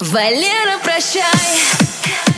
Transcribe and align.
Валера, 0.00 0.78
прощай. 0.82 2.33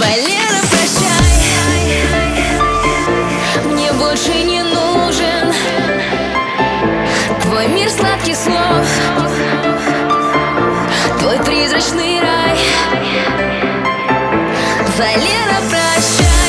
Валера, 0.00 0.62
прощай. 0.70 2.02
Мне 3.66 3.92
больше 3.92 4.32
не 4.32 4.62
нужен 4.62 5.52
Твой 7.42 7.68
мир 7.68 7.90
сладких 7.90 8.34
слов. 8.34 8.86
Твой 11.18 11.38
призрачный 11.44 12.20
рай. 12.20 12.58
Валера, 14.96 15.60
прощай. 15.68 16.39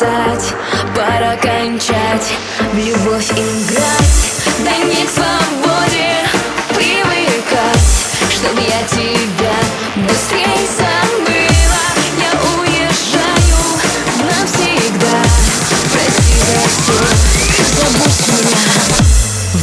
бросать 0.00 0.54
Пора 0.94 1.36
кончать. 1.36 2.32
В 2.72 2.76
любовь 2.76 3.30
играть 3.32 4.32
Да 4.64 4.76
не 4.84 5.04
к 5.04 5.10
свободе 5.10 6.14
привыкать. 6.74 7.90
Чтобы 8.30 8.60
я 8.62 8.82
тебя 8.88 9.56
быстрее 9.96 10.66
забыла. 10.76 11.84
Я 12.18 12.32
уезжаю 12.58 13.62
навсегда. 14.24 15.22
Прости 15.92 16.36
за 16.46 16.62
все, 16.68 16.98
забудь 17.76 18.28
меня. 18.28 18.62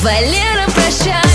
Валера, 0.03 0.65
прощай. 0.73 1.26